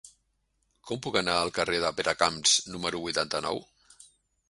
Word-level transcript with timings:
Com 0.91 1.01
puc 1.07 1.19
anar 1.21 1.35
al 1.43 1.53
carrer 1.59 1.83
de 1.85 1.93
Peracamps 2.01 2.57
número 2.75 3.07
vuitanta-nou? 3.07 3.67